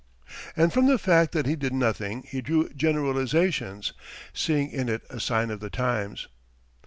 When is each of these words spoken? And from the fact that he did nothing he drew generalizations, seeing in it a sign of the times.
And 0.55 0.73
from 0.73 0.87
the 0.87 0.97
fact 0.97 1.31
that 1.33 1.45
he 1.45 1.55
did 1.55 1.73
nothing 1.73 2.23
he 2.23 2.41
drew 2.41 2.69
generalizations, 2.69 3.93
seeing 4.33 4.71
in 4.71 4.89
it 4.89 5.03
a 5.11 5.19
sign 5.19 5.51
of 5.51 5.59
the 5.59 5.69
times. 5.69 6.27